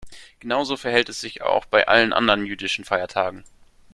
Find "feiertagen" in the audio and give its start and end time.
2.85-3.43